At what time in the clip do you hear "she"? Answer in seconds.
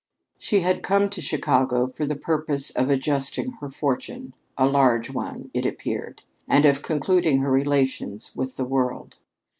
0.39-0.61